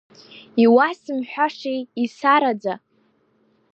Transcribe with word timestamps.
Иуасымҳәашеи, 0.63 1.79
исараӡа… 2.03 2.73